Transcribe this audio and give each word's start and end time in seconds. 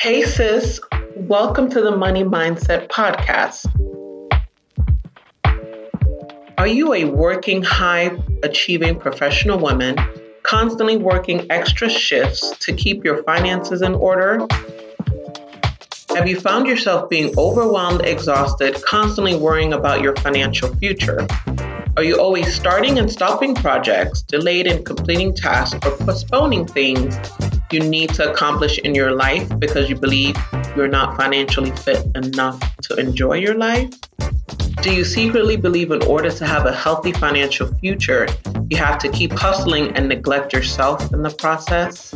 Hey, 0.00 0.22
sis, 0.22 0.80
welcome 1.14 1.68
to 1.68 1.82
the 1.82 1.94
Money 1.94 2.24
Mindset 2.24 2.88
Podcast. 2.88 3.66
Are 6.56 6.66
you 6.66 6.94
a 6.94 7.04
working, 7.04 7.62
high 7.62 8.10
achieving 8.42 8.98
professional 8.98 9.58
woman, 9.58 9.96
constantly 10.42 10.96
working 10.96 11.46
extra 11.50 11.90
shifts 11.90 12.56
to 12.60 12.72
keep 12.72 13.04
your 13.04 13.22
finances 13.24 13.82
in 13.82 13.94
order? 13.94 14.46
Have 16.16 16.26
you 16.26 16.40
found 16.40 16.66
yourself 16.66 17.10
being 17.10 17.34
overwhelmed, 17.36 18.00
exhausted, 18.00 18.82
constantly 18.82 19.36
worrying 19.36 19.74
about 19.74 20.00
your 20.00 20.16
financial 20.16 20.74
future? 20.76 21.26
Are 21.98 22.04
you 22.04 22.18
always 22.18 22.54
starting 22.54 22.98
and 22.98 23.12
stopping 23.12 23.54
projects, 23.54 24.22
delayed 24.22 24.66
in 24.66 24.82
completing 24.82 25.34
tasks, 25.34 25.78
or 25.84 25.94
postponing 25.98 26.66
things 26.66 27.18
you 27.72 27.80
need 27.80 28.10
to 28.14 28.30
accomplish 28.30 28.78
in 28.78 28.94
your 28.94 29.12
life 29.12 29.48
because 29.58 29.88
you 29.88 29.96
believe 29.96 30.36
you're 30.76 30.88
not 30.88 31.16
financially 31.16 31.70
fit 31.72 32.04
enough 32.14 32.58
to 32.82 32.96
enjoy 32.96 33.34
your 33.34 33.54
life? 33.54 33.90
Do 34.82 34.94
you 34.94 35.04
secretly 35.04 35.56
believe 35.56 35.90
in 35.90 36.02
order 36.04 36.30
to 36.30 36.46
have 36.46 36.66
a 36.66 36.72
healthy 36.72 37.12
financial 37.12 37.68
future, 37.78 38.26
you 38.70 38.76
have 38.78 38.98
to 39.00 39.10
keep 39.10 39.32
hustling 39.32 39.94
and 39.96 40.08
neglect 40.08 40.52
yourself 40.52 41.12
in 41.12 41.22
the 41.22 41.30
process? 41.30 42.14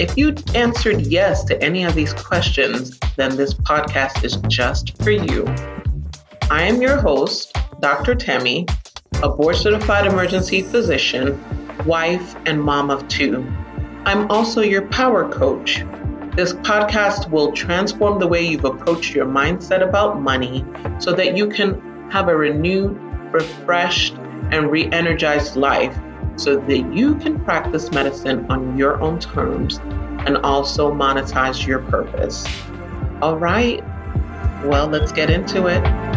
If 0.00 0.16
you 0.16 0.34
answered 0.54 1.02
yes 1.02 1.44
to 1.44 1.62
any 1.62 1.84
of 1.84 1.94
these 1.94 2.12
questions, 2.12 2.98
then 3.16 3.36
this 3.36 3.54
podcast 3.54 4.24
is 4.24 4.36
just 4.48 5.00
for 5.02 5.10
you. 5.10 5.46
I 6.50 6.64
am 6.64 6.82
your 6.82 7.00
host, 7.00 7.56
Dr. 7.80 8.14
Temi, 8.14 8.66
a 9.22 9.28
board 9.28 9.56
certified 9.56 10.06
emergency 10.06 10.62
physician, 10.62 11.40
wife, 11.86 12.34
and 12.46 12.60
mom 12.62 12.90
of 12.90 13.06
two. 13.08 13.46
I'm 14.04 14.30
also 14.30 14.62
your 14.62 14.86
power 14.88 15.28
coach. 15.28 15.84
This 16.34 16.54
podcast 16.54 17.30
will 17.30 17.52
transform 17.52 18.18
the 18.18 18.26
way 18.26 18.42
you've 18.42 18.64
approached 18.64 19.14
your 19.14 19.26
mindset 19.26 19.86
about 19.86 20.20
money 20.20 20.64
so 20.98 21.12
that 21.12 21.36
you 21.36 21.48
can 21.48 22.10
have 22.10 22.28
a 22.28 22.36
renewed, 22.36 22.96
refreshed, 23.32 24.14
and 24.50 24.70
re 24.70 24.90
energized 24.90 25.56
life 25.56 25.96
so 26.36 26.56
that 26.56 26.92
you 26.92 27.14
can 27.16 27.38
practice 27.44 27.92
medicine 27.92 28.44
on 28.50 28.76
your 28.76 29.00
own 29.00 29.20
terms 29.20 29.78
and 30.26 30.36
also 30.38 30.92
monetize 30.92 31.64
your 31.66 31.78
purpose. 31.80 32.44
All 33.20 33.38
right, 33.38 33.84
well, 34.64 34.88
let's 34.88 35.12
get 35.12 35.30
into 35.30 35.66
it. 35.66 36.11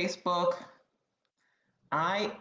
Facebook. 0.00 0.54
I 1.92 2.32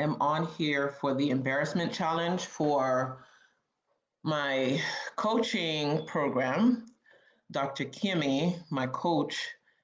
am 0.00 0.16
on 0.20 0.48
here 0.58 0.96
for 1.00 1.14
the 1.14 1.30
embarrassment 1.30 1.92
challenge 1.92 2.46
for 2.46 3.24
my 4.24 4.80
coaching 5.14 6.04
program. 6.06 6.86
Dr. 7.52 7.84
Kimmy, 7.84 8.58
my 8.70 8.88
coach, 8.88 9.36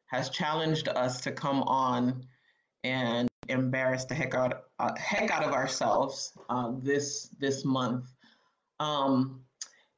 has 0.06 0.30
challenged 0.30 0.88
us 0.88 1.20
to 1.20 1.30
come 1.30 1.62
on 1.62 2.26
and 2.82 3.28
embarrass 3.48 4.04
the 4.04 4.14
heck 4.14 4.34
out, 4.34 4.64
uh, 4.80 4.92
heck 4.96 5.30
out 5.30 5.44
of 5.44 5.52
ourselves 5.52 6.32
uh, 6.48 6.72
this 6.78 7.28
this 7.38 7.64
month. 7.64 8.06
Um, 8.80 9.42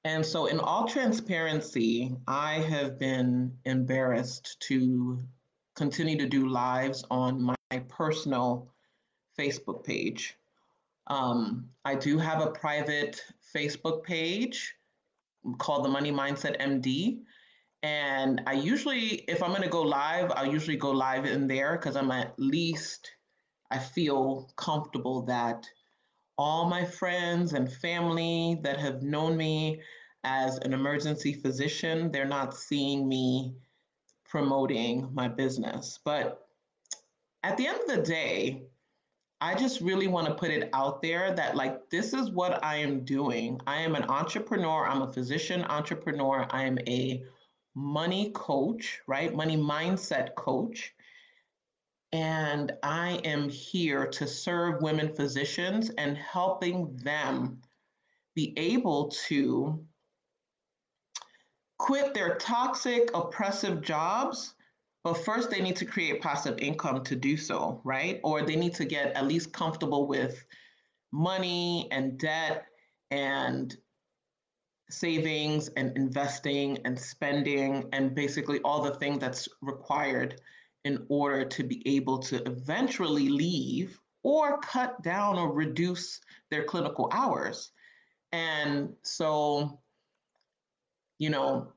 and 0.04 0.26
so, 0.26 0.44
in 0.44 0.60
all 0.60 0.87
transparency, 0.87 2.15
I 2.28 2.54
have 2.54 2.99
been 2.99 3.56
embarrassed 3.65 4.60
to 4.69 5.25
continue 5.75 6.17
to 6.19 6.27
do 6.27 6.49
lives 6.49 7.05
on 7.11 7.43
my 7.43 7.55
personal 7.89 8.69
Facebook 9.39 9.85
page. 9.85 10.37
Um, 11.09 11.69
I 11.85 11.95
do 11.95 12.19
have 12.19 12.41
a 12.41 12.51
private 12.51 13.21
Facebook 13.55 14.03
page 14.05 14.75
called 15.59 15.85
the 15.85 15.89
Money 15.89 16.12
Mindset 16.12 16.61
MD. 16.61 17.21
And 17.83 18.41
I 18.47 18.55
usually, 18.55 19.25
if 19.29 19.43
I'm 19.43 19.51
going 19.51 19.62
to 19.62 19.69
go 19.69 19.83
live, 19.83 20.33
I'll 20.35 20.51
usually 20.51 20.77
go 20.77 20.91
live 20.91 21.27
in 21.27 21.47
there 21.47 21.73
because 21.73 21.97
I'm 21.97 22.11
at 22.11 22.33
least, 22.39 23.11
I 23.71 23.79
feel 23.79 24.51
comfortable 24.56 25.23
that 25.23 25.69
all 26.39 26.67
my 26.69 26.85
friends 26.85 27.53
and 27.53 27.71
family 27.71 28.59
that 28.62 28.81
have 28.81 29.03
known 29.03 29.37
me 29.37 29.83
as 30.25 30.56
an 30.59 30.73
emergency 30.73 31.35
physician, 31.35 32.11
they're 32.11 32.25
not 32.25 32.56
seeing 32.56 33.06
me 33.06 33.55
promoting 34.25 35.09
my 35.12 35.29
business. 35.29 35.99
But 36.05 36.47
at 37.43 37.57
the 37.57 37.67
end 37.67 37.81
of 37.81 37.97
the 37.97 38.03
day, 38.03 38.62
I 39.41 39.55
just 39.55 39.81
really 39.81 40.07
want 40.07 40.27
to 40.27 40.35
put 40.35 40.51
it 40.51 40.71
out 40.73 41.03
there 41.03 41.35
that, 41.35 41.57
like, 41.57 41.91
this 41.91 42.15
is 42.15 42.31
what 42.31 42.65
I 42.65 42.77
am 42.77 43.05
doing. 43.05 43.61
I 43.67 43.83
am 43.83 43.95
an 43.95 44.05
entrepreneur, 44.05 44.87
I'm 44.87 45.03
a 45.03 45.12
physician 45.12 45.65
entrepreneur, 45.65 46.47
I 46.51 46.65
am 46.65 46.79
a 46.87 47.25
money 47.75 48.31
coach, 48.35 49.01
right? 49.07 49.35
Money 49.35 49.57
mindset 49.57 50.35
coach. 50.37 50.95
And 52.12 52.73
I 52.85 53.21
am 53.25 53.49
here 53.49 54.06
to 54.06 54.27
serve 54.27 54.81
women 54.81 55.12
physicians 55.15 55.91
and 55.99 56.17
helping 56.17 56.97
them 56.97 57.61
be 58.35 58.55
able 58.56 59.09
to 59.27 59.85
quit 61.79 62.15
their 62.15 62.37
toxic, 62.37 63.11
oppressive 63.15 63.83
jobs, 63.83 64.55
but 65.03 65.15
first 65.15 65.51
they 65.51 65.61
need 65.61 65.77
to 65.77 65.85
create 65.85 66.23
passive 66.23 66.59
income 66.59 67.05
to 67.05 67.17
do 67.17 67.37
so, 67.37 67.81
right? 67.85 68.21
Or 68.25 68.43
they 68.43 68.57
need 68.57 68.75
to 68.75 68.85
get 68.85 69.15
at 69.15 69.27
least 69.27 69.53
comfortable 69.53 70.07
with 70.07 70.45
money 71.12 71.89
and 71.91 72.19
debt 72.19 72.67
and 73.11 73.77
savings 74.91 75.69
and 75.77 75.97
investing 75.97 76.79
and 76.85 76.99
spending 76.99 77.85
and 77.93 78.15
basically 78.15 78.61
all 78.61 78.83
the 78.83 78.95
things 78.95 79.19
that's 79.19 79.49
required 79.61 80.41
in 80.85 81.05
order 81.09 81.45
to 81.45 81.65
be 81.65 81.83
able 81.87 82.19
to 82.19 82.43
eventually 82.47 83.29
leave 83.29 83.99
or 84.23 84.59
cut 84.61 85.03
down 85.03 85.39
or 85.39 85.53
reduce 85.53 86.21
their 86.51 86.65
clinical 86.65 87.09
hours. 87.12 87.71
And 88.33 88.95
so 89.03 89.81
you 91.19 91.30
know, 91.30 91.72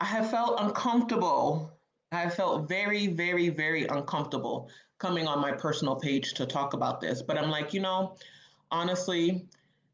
I 0.00 0.06
have 0.06 0.30
felt 0.30 0.60
uncomfortable. 0.60 1.72
I 2.12 2.28
felt 2.28 2.68
very, 2.68 3.06
very, 3.08 3.50
very 3.50 3.86
uncomfortable 3.86 4.70
coming 4.98 5.26
on 5.26 5.40
my 5.40 5.52
personal 5.52 5.96
page 5.96 6.34
to 6.34 6.46
talk 6.46 6.74
about 6.74 7.00
this. 7.00 7.22
But 7.22 7.38
I'm 7.38 7.50
like, 7.50 7.72
you 7.72 7.80
know, 7.80 8.16
honestly, 8.70 9.46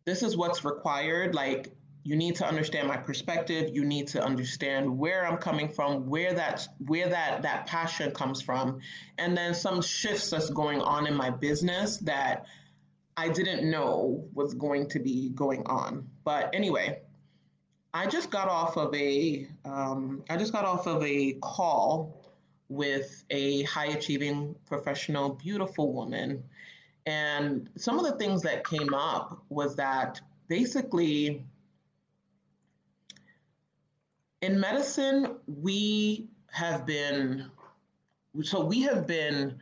this 0.05 0.23
is 0.23 0.37
what's 0.37 0.65
required. 0.65 1.35
Like, 1.35 1.73
you 2.05 2.15
need 2.15 2.37
to 2.37 2.47
understand 2.47 2.87
my 2.87 2.97
perspective. 2.97 3.71
You 3.75 3.85
need 3.85 4.07
to 4.09 4.23
understand 4.23 4.97
where 4.97 5.27
I'm 5.27 5.39
coming 5.39 5.69
from, 5.69 6.07
where 6.07 6.33
that 6.35 6.67
where 6.87 7.09
that 7.09 7.43
that 7.43 7.67
passion 7.67 8.13
comes 8.13 8.41
from, 8.41 8.79
and 9.19 9.37
then 9.37 9.55
some 9.55 9.83
shifts 9.83 10.31
that's 10.31 10.49
going 10.51 10.81
on 10.81 11.09
in 11.09 11.15
my 11.15 11.31
business 11.31 11.97
that 11.99 12.47
I 13.17 13.29
didn't 13.29 13.69
know 13.69 14.29
was 14.33 14.55
going 14.55 14.89
to 14.91 15.01
be 15.01 15.31
going 15.31 15.67
on. 15.67 16.09
But 16.23 16.51
anyway, 16.55 17.01
I 17.97 18.07
just 18.07 18.31
got 18.31 18.49
off 18.49 18.77
of 18.77 18.95
a 18.95 19.49
um, 19.65 20.23
I 20.29 20.37
just 20.37 20.53
got 20.53 20.67
off 20.67 20.87
of 20.87 21.03
a 21.03 21.33
call 21.41 22.23
with 22.69 23.25
a 23.31 23.63
high 23.63 23.87
achieving 23.87 24.55
professional, 24.67 25.31
beautiful 25.31 25.95
woman. 25.95 26.45
And 27.07 27.71
some 27.77 27.99
of 27.99 28.05
the 28.05 28.19
things 28.19 28.43
that 28.43 28.67
came 28.67 28.93
up 28.93 29.43
was 29.49 29.77
that 29.77 30.21
basically 30.47 31.47
in 34.43 34.61
medicine, 34.61 35.37
we 35.47 36.29
have 36.51 36.85
been, 36.85 37.51
so 38.43 38.63
we 38.63 38.83
have 38.83 39.07
been 39.07 39.59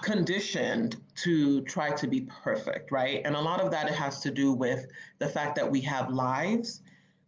conditioned 0.00 0.96
to 1.22 1.60
try 1.62 1.90
to 1.90 2.08
be 2.08 2.22
perfect, 2.22 2.90
right? 2.90 3.22
And 3.24 3.36
a 3.36 3.40
lot 3.40 3.60
of 3.60 3.70
that 3.70 3.86
it 3.86 3.94
has 3.94 4.20
to 4.22 4.32
do 4.32 4.52
with 4.52 4.86
the 5.18 5.28
fact 5.28 5.54
that 5.54 5.70
we 5.70 5.82
have 5.82 6.10
lives 6.10 6.80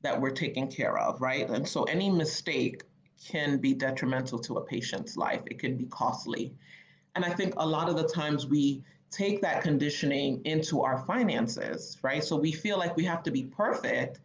that 0.02 0.20
we're 0.20 0.30
taking 0.30 0.70
care 0.70 0.98
of, 0.98 1.20
right? 1.20 1.48
And 1.48 1.66
so 1.66 1.84
any 1.84 2.10
mistake 2.10 2.82
can 3.24 3.58
be 3.58 3.74
detrimental 3.74 4.38
to 4.40 4.58
a 4.58 4.64
patient's 4.64 5.16
life. 5.16 5.42
It 5.46 5.58
can 5.58 5.76
be 5.76 5.86
costly. 5.86 6.54
And 7.14 7.24
I 7.24 7.30
think 7.30 7.54
a 7.56 7.66
lot 7.66 7.88
of 7.88 7.96
the 7.96 8.06
times 8.06 8.46
we 8.46 8.84
take 9.10 9.40
that 9.42 9.62
conditioning 9.62 10.40
into 10.44 10.82
our 10.82 10.98
finances, 11.04 11.98
right? 12.02 12.22
So 12.22 12.36
we 12.36 12.52
feel 12.52 12.78
like 12.78 12.96
we 12.96 13.04
have 13.04 13.22
to 13.24 13.30
be 13.30 13.44
perfect 13.44 14.20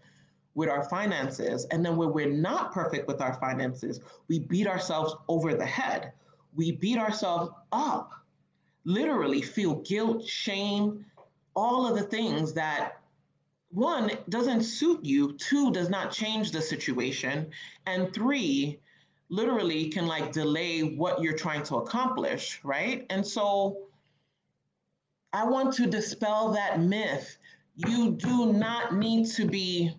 with 0.56 0.70
our 0.70 0.84
finances. 0.84 1.66
And 1.72 1.84
then 1.84 1.96
when 1.96 2.14
we're 2.14 2.30
not 2.30 2.74
perfect 2.74 3.08
with 3.08 3.22
our 3.22 3.34
finances, 3.36 4.00
we 4.28 4.40
beat 4.40 4.68
ourselves 4.68 5.16
over 5.28 5.54
the 5.54 5.66
head. 5.66 6.12
We 6.56 6.74
beat 6.74 7.00
ourselves 7.00 7.52
up, 7.72 8.12
literally 8.86 9.42
feel 9.42 9.76
guilt, 9.76 10.28
shame, 10.28 11.06
all 11.56 11.88
of 11.88 11.98
the 11.98 12.04
things 12.04 12.54
that 12.54 13.00
one 13.74 14.12
doesn't 14.30 14.64
suit 14.64 15.04
you, 15.04 15.34
two 15.34 15.72
does 15.72 15.90
not 15.90 16.12
change 16.12 16.52
the 16.52 16.62
situation, 16.62 17.50
and 17.86 18.14
three 18.14 18.80
literally 19.30 19.90
can 19.90 20.06
like 20.06 20.32
delay 20.32 20.82
what 20.82 21.22
you're 21.22 21.36
trying 21.36 21.64
to 21.64 21.78
accomplish, 21.78 22.60
right? 22.64 23.06
And 23.10 23.26
so 23.26 23.78
I 25.32 25.46
want 25.46 25.74
to 25.76 25.88
dispel 25.88 26.52
that 26.52 26.80
myth. 26.80 27.38
You 27.76 28.12
do 28.12 28.54
not 28.54 28.96
need 28.96 29.26
to 29.32 29.46
be 29.46 29.96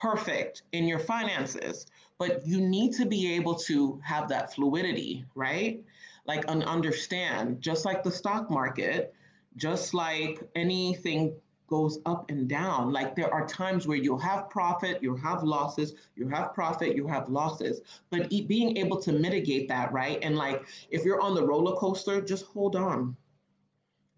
perfect 0.00 0.62
in 0.72 0.86
your 0.86 0.98
finances, 0.98 1.86
but 2.18 2.46
you 2.46 2.60
need 2.60 2.92
to 2.94 3.06
be 3.06 3.34
able 3.34 3.54
to 3.54 3.98
have 4.04 4.28
that 4.28 4.54
fluidity, 4.54 5.24
right? 5.34 5.82
Like 6.26 6.44
and 6.48 6.62
understand, 6.62 7.62
just 7.62 7.86
like 7.86 8.02
the 8.02 8.10
stock 8.10 8.50
market, 8.50 9.14
just 9.56 9.94
like 9.94 10.42
anything 10.54 11.34
goes 11.68 11.98
up 12.06 12.28
and 12.30 12.48
down. 12.48 12.92
Like 12.92 13.14
there 13.14 13.32
are 13.32 13.46
times 13.46 13.86
where 13.86 13.96
you'll 13.96 14.18
have 14.18 14.50
profit, 14.50 14.98
you'll 15.00 15.16
have 15.18 15.44
losses, 15.44 15.94
you 16.16 16.28
have 16.28 16.52
profit, 16.52 16.96
you 16.96 17.06
have 17.06 17.28
losses. 17.28 17.80
But 18.10 18.30
being 18.30 18.76
able 18.76 19.00
to 19.02 19.12
mitigate 19.12 19.68
that, 19.68 19.92
right? 19.92 20.18
And 20.22 20.36
like 20.36 20.64
if 20.90 21.04
you're 21.04 21.20
on 21.20 21.34
the 21.34 21.46
roller 21.46 21.76
coaster, 21.76 22.20
just 22.20 22.46
hold 22.46 22.74
on. 22.74 23.16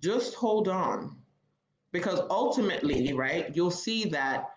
Just 0.01 0.35
hold 0.35 0.69
on. 0.69 1.17
Because 1.93 2.21
ultimately, 2.31 3.13
right, 3.13 3.55
you'll 3.55 3.71
see 3.71 4.05
that 4.07 4.51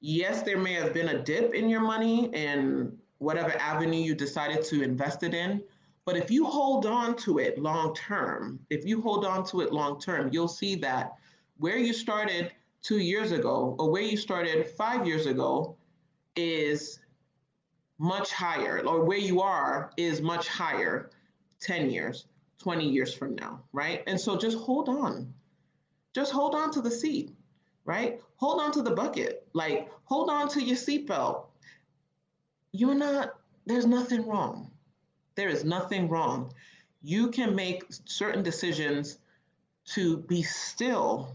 yes, 0.00 0.42
there 0.42 0.58
may 0.58 0.74
have 0.74 0.92
been 0.92 1.10
a 1.10 1.22
dip 1.22 1.54
in 1.54 1.68
your 1.68 1.80
money 1.80 2.34
and 2.34 2.98
whatever 3.18 3.52
avenue 3.58 4.00
you 4.00 4.14
decided 4.14 4.64
to 4.64 4.82
invest 4.82 5.22
it 5.22 5.34
in. 5.34 5.62
But 6.04 6.16
if 6.16 6.30
you 6.30 6.44
hold 6.44 6.86
on 6.86 7.14
to 7.18 7.38
it 7.38 7.58
long 7.58 7.94
term, 7.94 8.58
if 8.70 8.84
you 8.84 9.00
hold 9.00 9.24
on 9.24 9.44
to 9.46 9.60
it 9.60 9.72
long 9.72 10.00
term, 10.00 10.30
you'll 10.32 10.48
see 10.48 10.74
that 10.76 11.12
where 11.60 11.78
you 11.78 11.92
started 11.92 12.52
two 12.82 12.98
years 12.98 13.30
ago 13.32 13.76
or 13.78 13.90
where 13.90 14.02
you 14.02 14.16
started 14.16 14.68
five 14.70 15.06
years 15.06 15.26
ago 15.26 15.76
is 16.34 16.98
much 17.98 18.32
higher, 18.32 18.82
or 18.86 19.04
where 19.04 19.18
you 19.18 19.42
are 19.42 19.92
is 19.96 20.22
much 20.22 20.48
higher 20.48 21.10
10 21.60 21.90
years, 21.90 22.26
20 22.58 22.88
years 22.88 23.14
from 23.14 23.34
now, 23.34 23.62
right? 23.72 24.02
And 24.06 24.18
so 24.18 24.36
just 24.36 24.56
hold 24.56 24.88
on. 24.88 25.32
Just 26.14 26.32
hold 26.32 26.54
on 26.54 26.72
to 26.72 26.80
the 26.80 26.90
seat 26.90 27.30
right? 27.90 28.20
Hold 28.36 28.60
on 28.60 28.72
to 28.72 28.82
the 28.82 28.92
bucket. 28.92 29.46
Like, 29.52 29.90
hold 30.04 30.30
on 30.30 30.48
to 30.50 30.62
your 30.62 30.76
seatbelt. 30.76 31.46
You're 32.72 32.94
not, 32.94 33.34
there's 33.66 33.86
nothing 33.86 34.26
wrong. 34.26 34.70
There 35.34 35.48
is 35.48 35.64
nothing 35.64 36.08
wrong. 36.08 36.52
You 37.02 37.30
can 37.30 37.54
make 37.54 37.82
certain 38.04 38.42
decisions 38.42 39.18
to 39.94 40.18
be 40.18 40.42
still 40.42 41.34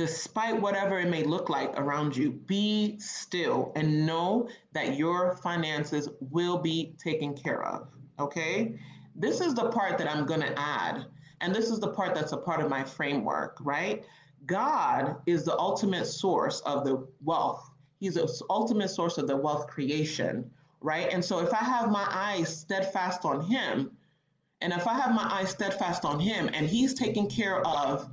despite 0.00 0.58
whatever 0.58 0.98
it 0.98 1.10
may 1.10 1.22
look 1.22 1.50
like 1.50 1.78
around 1.78 2.16
you. 2.16 2.30
Be 2.30 2.98
still 2.98 3.70
and 3.76 4.06
know 4.06 4.48
that 4.72 4.96
your 4.96 5.36
finances 5.42 6.08
will 6.20 6.56
be 6.56 6.94
taken 6.96 7.34
care 7.34 7.62
of. 7.64 7.86
Okay? 8.18 8.78
This 9.14 9.42
is 9.42 9.54
the 9.54 9.68
part 9.68 9.98
that 9.98 10.10
I'm 10.10 10.24
going 10.24 10.40
to 10.40 10.58
add. 10.58 11.04
And 11.42 11.54
this 11.54 11.68
is 11.68 11.80
the 11.80 11.88
part 11.88 12.14
that's 12.14 12.32
a 12.32 12.38
part 12.38 12.62
of 12.62 12.70
my 12.70 12.82
framework, 12.82 13.58
right? 13.60 14.02
God 14.46 15.16
is 15.26 15.44
the 15.44 15.58
ultimate 15.58 16.06
source 16.06 16.60
of 16.60 16.86
the 16.86 17.06
wealth. 17.22 17.70
He's 17.98 18.14
the 18.14 18.26
ultimate 18.48 18.88
source 18.88 19.18
of 19.18 19.26
the 19.26 19.36
wealth 19.36 19.66
creation, 19.66 20.50
right? 20.80 21.12
And 21.12 21.22
so 21.22 21.40
if 21.40 21.52
I 21.52 21.62
have 21.62 21.90
my 21.90 22.06
eyes 22.08 22.60
steadfast 22.60 23.26
on 23.26 23.42
Him, 23.42 23.90
and 24.62 24.72
if 24.72 24.86
I 24.86 24.94
have 24.94 25.14
my 25.14 25.28
eyes 25.30 25.50
steadfast 25.50 26.06
on 26.06 26.18
Him, 26.18 26.48
and 26.54 26.66
He's 26.66 26.94
taking 26.94 27.28
care 27.28 27.60
of 27.66 28.08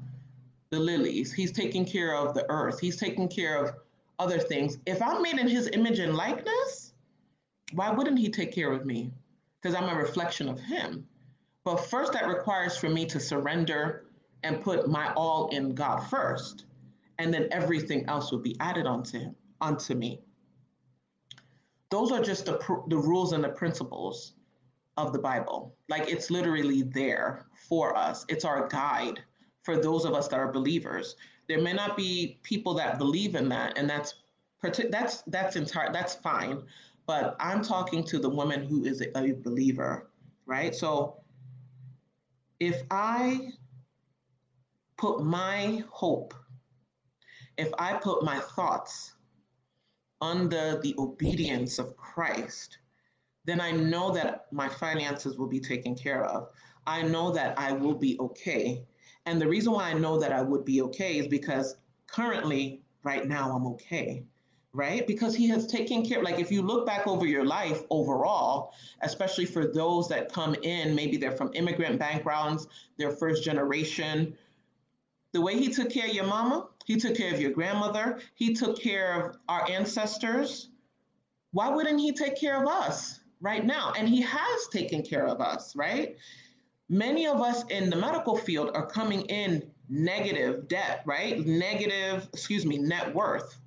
the 0.69 0.79
lilies, 0.79 1.31
He's 1.31 1.51
taking 1.51 1.85
care 1.85 2.15
of 2.15 2.33
the 2.33 2.45
earth, 2.49 2.79
He's 2.79 2.97
taking 2.97 3.27
care 3.27 3.57
of 3.57 3.75
other 4.19 4.39
things. 4.39 4.77
If 4.85 5.01
I'm 5.01 5.21
made 5.21 5.39
in 5.39 5.47
His 5.47 5.69
image 5.73 5.99
and 5.99 6.15
likeness, 6.15 6.93
why 7.73 7.91
wouldn't 7.91 8.19
He 8.19 8.29
take 8.29 8.53
care 8.53 8.71
of 8.71 8.85
me? 8.85 9.11
Because 9.61 9.75
I'm 9.75 9.89
a 9.89 9.95
reflection 9.95 10.47
of 10.47 10.59
Him. 10.59 11.07
But 11.63 11.77
first, 11.77 12.13
that 12.13 12.27
requires 12.27 12.77
for 12.77 12.89
me 12.89 13.05
to 13.07 13.19
surrender 13.19 14.05
and 14.43 14.61
put 14.61 14.87
my 14.87 15.11
all 15.13 15.49
in 15.49 15.75
God 15.75 15.99
first, 16.09 16.65
and 17.19 17.33
then 17.33 17.47
everything 17.51 18.05
else 18.07 18.31
will 18.31 18.39
be 18.39 18.55
added 18.59 18.85
onto 18.85 19.19
him, 19.19 19.35
onto 19.59 19.95
me. 19.95 20.21
Those 21.89 22.11
are 22.11 22.23
just 22.23 22.45
the, 22.45 22.57
the 22.87 22.97
rules 22.97 23.33
and 23.33 23.43
the 23.43 23.49
principles 23.49 24.33
of 24.97 25.13
the 25.13 25.19
Bible. 25.19 25.75
Like 25.89 26.09
it's 26.09 26.29
literally 26.29 26.83
there 26.83 27.45
for 27.67 27.95
us. 27.97 28.25
It's 28.29 28.45
our 28.45 28.67
guide 28.67 29.21
for 29.67 29.75
those 29.75 30.05
of 30.05 30.13
us 30.13 30.29
that 30.29 30.39
are 30.39 30.49
believers. 30.49 31.17
There 31.49 31.61
may 31.61 31.73
not 31.73 31.97
be 31.97 32.39
people 32.41 32.73
that 32.75 32.97
believe 32.97 33.35
in 33.35 33.49
that, 33.49 33.77
and 33.77 33.89
that's 33.89 34.13
that's 34.89 35.23
that's 35.27 35.57
entire 35.57 35.91
that's 35.91 36.15
fine. 36.15 36.63
But 37.05 37.35
I'm 37.41 37.61
talking 37.61 38.01
to 38.05 38.17
the 38.17 38.29
woman 38.29 38.65
who 38.65 38.85
is 38.85 39.01
a, 39.01 39.09
a 39.17 39.33
believer, 39.33 40.09
right? 40.45 40.73
So 40.73 41.17
if 42.61 42.81
I 42.89 43.49
put 44.97 45.21
my 45.21 45.83
hope, 45.89 46.33
if 47.57 47.69
I 47.77 47.95
put 47.95 48.23
my 48.23 48.39
thoughts 48.39 49.15
under 50.21 50.79
the 50.81 50.95
obedience 50.97 51.77
of 51.77 51.97
Christ, 51.97 52.77
then 53.43 53.59
I 53.59 53.71
know 53.71 54.11
that 54.11 54.45
my 54.53 54.69
finances 54.69 55.37
will 55.37 55.47
be 55.47 55.59
taken 55.59 55.93
care 55.93 56.23
of. 56.23 56.47
I 56.85 57.01
know 57.01 57.31
that 57.31 57.59
I 57.59 57.73
will 57.73 57.95
be 57.95 58.17
okay. 58.17 58.87
And 59.27 59.41
the 59.41 59.47
reason 59.47 59.73
why 59.73 59.89
I 59.89 59.93
know 59.93 60.17
that 60.19 60.31
I 60.31 60.41
would 60.41 60.63
be 60.63 60.81
okay 60.83 61.17
is 61.17 61.27
because 61.27 61.75
currently, 62.07 62.81
right 63.03 63.27
now, 63.27 63.53
I'm 63.53 63.67
okay, 63.73 64.23
right? 64.71 65.05
Because 65.05 65.35
He 65.35 65.49
has 65.49 65.67
taken 65.67 66.05
care. 66.05 66.23
Like 66.23 66.39
if 66.39 66.49
you 66.49 66.61
look 66.61 66.85
back 66.85 67.05
over 67.07 67.25
your 67.25 67.45
life 67.45 67.81
overall, 67.89 68.73
especially 69.01 69.43
for 69.45 69.67
those 69.67 70.07
that 70.07 70.31
come 70.31 70.55
in, 70.63 70.95
maybe 70.95 71.17
they're 71.17 71.33
from 71.35 71.51
immigrant 71.55 71.99
backgrounds, 71.99 72.67
they're 72.97 73.11
first 73.11 73.43
generation, 73.43 74.37
the 75.33 75.41
way 75.41 75.59
he 75.59 75.67
took 75.67 75.91
care 75.91 76.07
of 76.07 76.13
your 76.13 76.25
mama, 76.25 76.69
he 76.85 76.95
took 76.95 77.17
care 77.17 77.33
of 77.33 77.41
your 77.41 77.51
grandmother, 77.51 78.19
he 78.33 78.53
took 78.53 78.81
care 78.81 79.11
of 79.13 79.35
our 79.49 79.69
ancestors. 79.69 80.69
Why 81.51 81.67
wouldn't 81.67 81.99
he 81.99 82.13
take 82.13 82.39
care 82.39 82.63
of 82.63 82.69
us 82.69 83.19
right 83.41 83.65
now? 83.65 83.91
And 83.97 84.07
he 84.07 84.21
has 84.21 84.67
taken 84.71 85.03
care 85.03 85.27
of 85.27 85.41
us, 85.41 85.75
right? 85.75 86.15
Many 86.89 87.27
of 87.27 87.41
us 87.41 87.63
in 87.69 87.89
the 87.89 87.95
medical 87.95 88.37
field 88.37 88.71
are 88.73 88.85
coming 88.85 89.21
in 89.23 89.69
negative 89.89 90.67
debt, 90.67 91.03
right? 91.05 91.45
Negative, 91.45 92.27
excuse 92.33 92.65
me, 92.65 92.77
net 92.77 93.13
worth. 93.13 93.59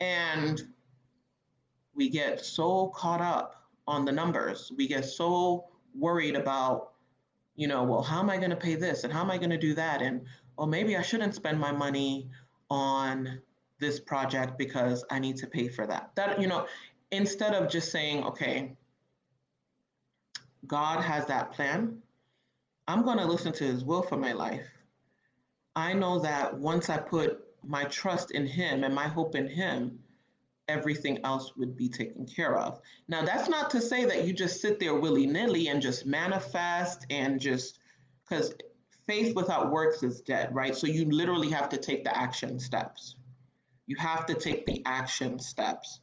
And 0.00 0.62
we 1.94 2.08
get 2.08 2.44
so 2.44 2.88
caught 2.88 3.20
up 3.20 3.66
on 3.86 4.04
the 4.04 4.12
numbers. 4.12 4.72
We 4.76 4.86
get 4.86 5.04
so 5.04 5.66
worried 5.98 6.36
about, 6.36 6.92
you 7.56 7.66
know, 7.66 7.82
well, 7.82 8.02
how 8.02 8.20
am 8.20 8.30
I 8.30 8.36
going 8.36 8.50
to 8.50 8.56
pay 8.56 8.76
this 8.76 9.04
and 9.04 9.12
how 9.12 9.20
am 9.20 9.30
I 9.30 9.38
going 9.38 9.50
to 9.50 9.58
do 9.58 9.74
that? 9.74 10.00
And 10.00 10.22
well, 10.56 10.66
maybe 10.66 10.96
I 10.96 11.02
shouldn't 11.02 11.34
spend 11.34 11.58
my 11.58 11.72
money 11.72 12.28
on 12.70 13.40
this 13.80 14.00
project 14.00 14.58
because 14.58 15.04
I 15.10 15.18
need 15.18 15.36
to 15.38 15.46
pay 15.46 15.68
for 15.68 15.86
that. 15.86 16.10
That, 16.14 16.40
you 16.40 16.46
know, 16.46 16.66
instead 17.10 17.54
of 17.54 17.70
just 17.70 17.90
saying, 17.90 18.24
okay, 18.24 18.76
God 20.66 21.02
has 21.02 21.26
that 21.26 21.52
plan, 21.52 22.02
I'm 22.88 23.04
going 23.04 23.18
to 23.18 23.26
listen 23.26 23.52
to 23.52 23.64
his 23.64 23.84
will 23.84 24.02
for 24.02 24.16
my 24.16 24.32
life. 24.32 24.66
I 25.76 25.92
know 25.92 26.18
that 26.20 26.58
once 26.58 26.88
I 26.88 26.96
put 26.96 27.44
my 27.62 27.84
trust 27.84 28.30
in 28.30 28.46
him 28.46 28.82
and 28.82 28.94
my 28.94 29.06
hope 29.06 29.34
in 29.34 29.46
him, 29.46 29.98
everything 30.68 31.18
else 31.22 31.54
would 31.56 31.76
be 31.76 31.88
taken 31.88 32.26
care 32.26 32.56
of. 32.56 32.80
Now, 33.06 33.22
that's 33.22 33.48
not 33.48 33.70
to 33.70 33.80
say 33.82 34.06
that 34.06 34.26
you 34.26 34.32
just 34.32 34.62
sit 34.62 34.80
there 34.80 34.94
willy 34.94 35.26
nilly 35.26 35.68
and 35.68 35.82
just 35.82 36.06
manifest 36.06 37.06
and 37.10 37.38
just, 37.38 37.78
because 38.26 38.54
faith 39.06 39.36
without 39.36 39.70
works 39.70 40.02
is 40.02 40.22
dead, 40.22 40.54
right? 40.54 40.74
So 40.74 40.86
you 40.86 41.04
literally 41.10 41.50
have 41.50 41.68
to 41.68 41.76
take 41.76 42.04
the 42.04 42.16
action 42.16 42.58
steps. 42.58 43.16
You 43.86 43.96
have 43.96 44.24
to 44.26 44.34
take 44.34 44.64
the 44.64 44.82
action 44.86 45.38
steps, 45.38 46.00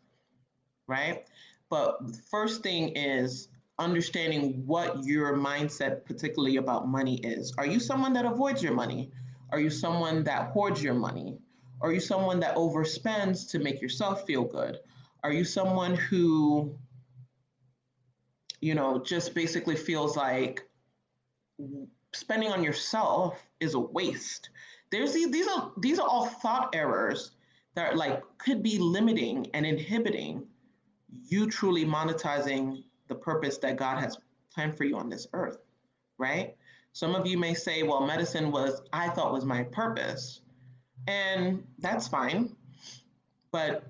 right? 0.88 1.26
But 1.70 2.00
first 2.30 2.62
thing 2.62 2.90
is 2.90 3.48
understanding 3.80 4.66
what 4.66 5.04
your 5.04 5.36
mindset, 5.38 6.06
particularly 6.06 6.58
about 6.58 6.88
money, 6.88 7.18
is. 7.18 7.54
Are 7.58 7.66
you 7.66 7.80
someone 7.80 8.14
that 8.14 8.26
avoids 8.26 8.64
your 8.64 8.74
money? 8.74 9.12
Are 9.52 9.60
you 9.60 9.70
someone 9.70 10.24
that 10.24 10.52
hoards 10.52 10.82
your 10.82 10.94
money? 10.94 11.38
Are 11.82 11.92
you 11.92 12.00
someone 12.00 12.40
that 12.40 12.56
overspends 12.56 13.50
to 13.52 13.60
make 13.60 13.82
yourself 13.82 14.26
feel 14.26 14.44
good? 14.44 14.80
Are 15.24 15.32
you 15.32 15.44
someone 15.44 15.96
who, 15.96 16.78
you 18.62 18.76
know, 18.76 19.04
just 19.04 19.36
basically 19.36 19.76
feels 19.76 20.16
like 20.16 20.64
spending 22.16 22.52
on 22.52 22.64
yourself 22.64 23.46
is 23.60 23.74
a 23.74 23.80
waste. 23.80 24.50
There's 24.92 25.14
these, 25.14 25.32
these 25.32 25.48
are 25.48 25.72
these 25.78 26.00
are 26.00 26.08
all 26.08 26.28
thought 26.28 26.74
errors 26.74 27.32
that 27.76 27.98
like 27.98 28.24
could 28.38 28.64
be 28.64 28.78
limiting 28.80 29.48
and 29.54 29.66
inhibiting 29.66 30.48
you 31.28 31.50
truly 31.50 31.86
monetizing 31.86 32.84
the 33.08 33.16
purpose 33.16 33.58
that 33.60 33.78
God 33.78 34.00
has 34.00 34.18
planned 34.54 34.78
for 34.78 34.84
you 34.84 34.98
on 34.98 35.10
this 35.10 35.28
earth, 35.34 35.58
right? 36.18 36.56
Some 36.94 37.14
of 37.14 37.28
you 37.28 37.38
may 37.38 37.54
say, 37.54 37.84
well, 37.84 38.06
medicine 38.06 38.52
was, 38.52 38.82
I 38.94 39.10
thought 39.10 39.34
was 39.34 39.46
my 39.46 39.64
purpose. 39.64 40.42
And 41.08 41.64
that's 41.80 42.08
fine. 42.08 42.56
But 43.52 43.84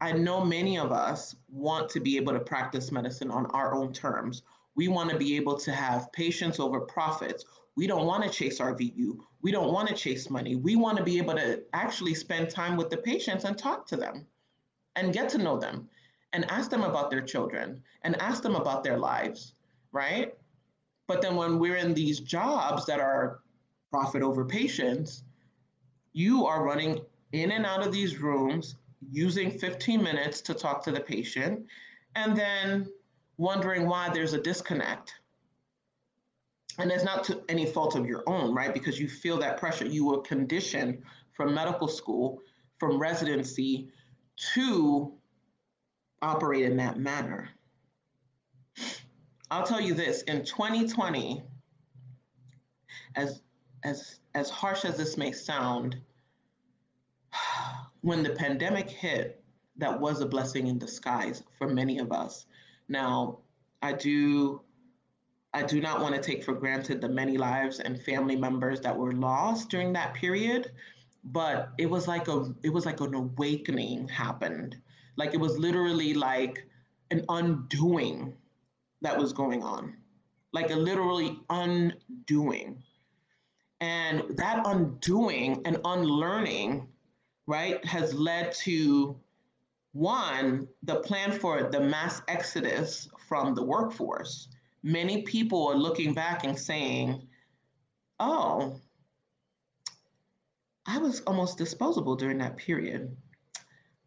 I 0.00 0.12
know 0.12 0.44
many 0.44 0.78
of 0.78 0.92
us 0.92 1.34
want 1.48 1.88
to 1.90 2.00
be 2.00 2.16
able 2.16 2.32
to 2.32 2.40
practice 2.40 2.92
medicine 2.92 3.30
on 3.30 3.46
our 3.46 3.74
own 3.74 3.92
terms. 3.92 4.42
We 4.74 4.88
want 4.88 5.10
to 5.10 5.18
be 5.18 5.36
able 5.36 5.58
to 5.58 5.72
have 5.72 6.12
patients 6.12 6.58
over 6.58 6.80
profits. 6.80 7.44
We 7.76 7.86
don't 7.86 8.06
want 8.06 8.24
to 8.24 8.30
chase 8.30 8.58
RVU. 8.58 9.18
We 9.42 9.50
don't 9.50 9.72
want 9.72 9.88
to 9.88 9.94
chase 9.94 10.30
money. 10.30 10.56
We 10.56 10.76
want 10.76 10.98
to 10.98 11.04
be 11.04 11.18
able 11.18 11.34
to 11.34 11.62
actually 11.72 12.14
spend 12.14 12.50
time 12.50 12.76
with 12.76 12.90
the 12.90 12.96
patients 12.96 13.44
and 13.44 13.56
talk 13.56 13.86
to 13.88 13.96
them 13.96 14.26
and 14.96 15.12
get 15.12 15.28
to 15.30 15.38
know 15.38 15.58
them 15.58 15.88
and 16.32 16.50
ask 16.50 16.70
them 16.70 16.82
about 16.82 17.10
their 17.10 17.20
children 17.20 17.82
and 18.02 18.20
ask 18.20 18.42
them 18.42 18.54
about 18.54 18.82
their 18.82 18.98
lives, 18.98 19.54
right? 19.92 20.34
But 21.06 21.20
then 21.22 21.36
when 21.36 21.58
we're 21.58 21.76
in 21.76 21.94
these 21.94 22.20
jobs 22.20 22.86
that 22.86 23.00
are 23.00 23.40
profit 23.90 24.22
over 24.22 24.44
patients, 24.44 25.24
you 26.12 26.46
are 26.46 26.64
running 26.64 27.00
in 27.32 27.52
and 27.52 27.66
out 27.66 27.86
of 27.86 27.92
these 27.92 28.18
rooms 28.18 28.76
using 29.10 29.50
15 29.50 30.02
minutes 30.02 30.40
to 30.42 30.54
talk 30.54 30.82
to 30.84 30.92
the 30.92 31.00
patient 31.00 31.66
and 32.14 32.36
then 32.36 32.88
wondering 33.36 33.86
why 33.86 34.08
there's 34.10 34.32
a 34.32 34.40
disconnect. 34.40 35.14
And 36.78 36.90
it's 36.90 37.04
not 37.04 37.24
to 37.24 37.42
any 37.48 37.66
fault 37.66 37.96
of 37.96 38.06
your 38.06 38.22
own, 38.26 38.54
right? 38.54 38.72
Because 38.72 38.98
you 38.98 39.08
feel 39.08 39.38
that 39.38 39.58
pressure. 39.58 39.84
You 39.84 40.06
were 40.06 40.20
conditioned 40.22 41.02
from 41.32 41.54
medical 41.54 41.88
school, 41.88 42.40
from 42.78 42.98
residency 42.98 43.88
to 44.54 45.12
operate 46.22 46.64
in 46.64 46.76
that 46.78 46.98
manner. 46.98 47.48
I'll 49.50 49.66
tell 49.66 49.80
you 49.80 49.92
this 49.92 50.22
in 50.22 50.44
2020, 50.44 51.42
as 53.16 53.42
as 53.84 54.20
as 54.34 54.48
harsh 54.48 54.84
as 54.84 54.96
this 54.96 55.18
may 55.18 55.32
sound, 55.32 56.00
when 58.00 58.22
the 58.22 58.30
pandemic 58.30 58.88
hit, 58.88 59.42
that 59.76 60.00
was 60.00 60.20
a 60.20 60.26
blessing 60.26 60.68
in 60.68 60.78
disguise 60.78 61.42
for 61.58 61.68
many 61.68 61.98
of 61.98 62.12
us. 62.12 62.46
Now, 62.88 63.40
I 63.82 63.92
do 63.92 64.62
I 65.52 65.62
do 65.62 65.80
not 65.80 66.00
want 66.00 66.14
to 66.14 66.20
take 66.20 66.44
for 66.44 66.54
granted 66.54 67.00
the 67.00 67.08
many 67.08 67.36
lives 67.36 67.80
and 67.80 68.00
family 68.00 68.36
members 68.36 68.80
that 68.80 68.96
were 68.96 69.12
lost 69.12 69.68
during 69.68 69.92
that 69.92 70.14
period, 70.14 70.72
but 71.24 71.72
it 71.76 71.90
was 71.90 72.08
like 72.08 72.28
a 72.28 72.54
it 72.62 72.70
was 72.70 72.86
like 72.86 73.00
an 73.00 73.14
awakening 73.14 74.08
happened 74.08 74.76
like 75.16 75.34
it 75.34 75.40
was 75.40 75.58
literally 75.58 76.14
like 76.14 76.66
an 77.10 77.24
undoing 77.28 78.34
that 79.02 79.18
was 79.18 79.32
going 79.32 79.62
on, 79.62 79.96
like 80.52 80.70
a 80.70 80.76
literally 80.76 81.38
undoing. 81.50 82.82
And 83.80 84.36
that 84.36 84.62
undoing 84.64 85.60
and 85.64 85.78
unlearning, 85.84 86.86
right, 87.46 87.84
has 87.84 88.14
led 88.14 88.52
to 88.64 89.16
one, 89.92 90.68
the 90.84 91.00
plan 91.00 91.32
for 91.32 91.64
the 91.64 91.80
mass 91.80 92.22
exodus 92.28 93.08
from 93.28 93.54
the 93.54 93.62
workforce. 93.62 94.48
Many 94.82 95.22
people 95.22 95.66
are 95.68 95.76
looking 95.76 96.14
back 96.14 96.44
and 96.44 96.58
saying, 96.58 97.26
oh, 98.18 98.80
I 100.86 100.98
was 100.98 101.20
almost 101.26 101.58
disposable 101.58 102.16
during 102.16 102.38
that 102.38 102.56
period 102.56 103.16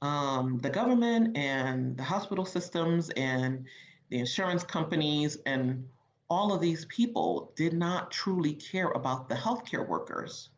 um, 0.05 0.59
the 0.59 0.69
government 0.69 1.35
and 1.35 1.97
the 1.97 2.03
hospital 2.03 2.45
systems 2.45 3.09
and 3.11 3.65
the 4.09 4.19
insurance 4.19 4.63
companies 4.63 5.37
and 5.45 5.83
all 6.29 6.53
of 6.53 6.61
these 6.61 6.85
people 6.85 7.51
did 7.55 7.73
not 7.73 8.11
truly 8.11 8.53
care 8.53 8.89
about 8.91 9.29
the 9.29 9.35
healthcare 9.35 9.87
workers. 9.87 10.49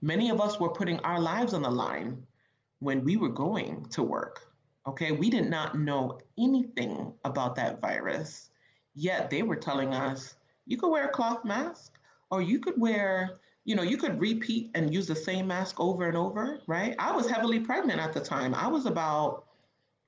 Many 0.00 0.30
of 0.30 0.40
us 0.40 0.58
were 0.60 0.70
putting 0.70 0.98
our 1.00 1.20
lives 1.20 1.54
on 1.54 1.62
the 1.62 1.70
line 1.70 2.22
when 2.78 3.04
we 3.04 3.16
were 3.16 3.28
going 3.28 3.84
to 3.90 4.02
work. 4.02 4.46
Okay, 4.86 5.12
we 5.12 5.28
did 5.28 5.50
not 5.50 5.78
know 5.78 6.20
anything 6.38 7.12
about 7.24 7.56
that 7.56 7.80
virus, 7.80 8.50
yet 8.94 9.28
they 9.28 9.42
were 9.42 9.56
telling 9.56 9.92
us 9.92 10.36
you 10.66 10.76
could 10.76 10.90
wear 10.90 11.06
a 11.06 11.12
cloth 11.12 11.44
mask 11.44 11.98
or 12.30 12.42
you 12.42 12.58
could 12.60 12.80
wear 12.80 13.38
you 13.64 13.76
know, 13.76 13.82
you 13.82 13.96
could 13.96 14.20
repeat 14.20 14.70
and 14.74 14.92
use 14.92 15.06
the 15.06 15.16
same 15.16 15.46
mask 15.46 15.78
over 15.78 16.06
and 16.06 16.16
over, 16.16 16.60
right? 16.66 16.94
I 16.98 17.12
was 17.12 17.28
heavily 17.28 17.60
pregnant 17.60 18.00
at 18.00 18.12
the 18.12 18.20
time. 18.20 18.54
I 18.54 18.66
was 18.66 18.86
about 18.86 19.44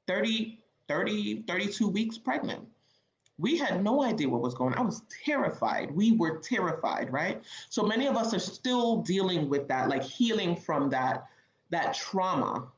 30, 0.06 0.58
30, 0.88 1.42
32 1.42 1.88
weeks 1.88 2.18
pregnant. 2.18 2.66
We 3.38 3.56
had 3.56 3.82
no 3.82 4.02
idea 4.02 4.28
what 4.28 4.42
was 4.42 4.54
going 4.54 4.74
on. 4.74 4.78
I 4.78 4.82
was 4.82 5.02
terrified. 5.24 5.90
We 5.90 6.12
were 6.12 6.38
terrified, 6.38 7.12
right? 7.12 7.42
So 7.70 7.82
many 7.82 8.06
of 8.06 8.16
us 8.16 8.34
are 8.34 8.38
still 8.38 8.98
dealing 8.98 9.48
with 9.48 9.68
that, 9.68 9.88
like 9.88 10.02
healing 10.02 10.56
from 10.56 10.90
that, 10.90 11.26
that 11.70 11.94
trauma 11.94 12.68